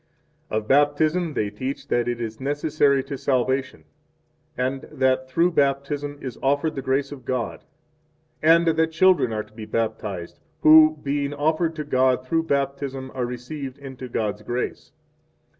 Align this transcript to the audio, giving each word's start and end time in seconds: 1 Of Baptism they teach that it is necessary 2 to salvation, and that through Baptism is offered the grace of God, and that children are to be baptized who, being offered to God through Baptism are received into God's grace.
1 0.47 0.61
Of 0.61 0.67
Baptism 0.67 1.35
they 1.35 1.51
teach 1.51 1.87
that 1.89 2.07
it 2.07 2.19
is 2.19 2.39
necessary 2.41 3.03
2 3.03 3.09
to 3.09 3.17
salvation, 3.19 3.83
and 4.57 4.81
that 4.91 5.29
through 5.29 5.51
Baptism 5.51 6.17
is 6.21 6.39
offered 6.41 6.73
the 6.73 6.81
grace 6.81 7.11
of 7.11 7.23
God, 7.23 7.63
and 8.41 8.65
that 8.65 8.91
children 8.91 9.31
are 9.31 9.43
to 9.43 9.53
be 9.53 9.65
baptized 9.67 10.39
who, 10.61 10.97
being 11.03 11.35
offered 11.35 11.75
to 11.75 11.83
God 11.83 12.25
through 12.25 12.45
Baptism 12.47 13.11
are 13.13 13.27
received 13.27 13.77
into 13.77 14.09
God's 14.09 14.41
grace. 14.41 14.91